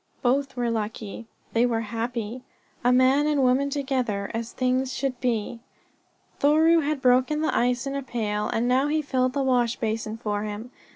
Both 0.23 0.55
were 0.55 0.71
lucky. 0.71 1.27
They 1.53 1.63
were 1.63 1.81
happy 1.81 2.41
a 2.83 2.91
man 2.91 3.27
and 3.27 3.43
woman 3.43 3.69
together, 3.69 4.31
as 4.33 4.51
things 4.51 4.91
should 4.91 5.19
be. 5.19 5.59
Thoreau 6.39 6.79
had 6.79 7.03
broken 7.03 7.41
the 7.41 7.55
ice 7.55 7.85
in 7.85 7.93
a 7.95 8.01
pail 8.01 8.47
and 8.47 8.67
now 8.67 8.87
he 8.87 9.03
filled 9.03 9.33
the 9.33 9.43
wash 9.43 9.75
basin 9.75 10.17
for 10.17 10.41
him. 10.41 10.71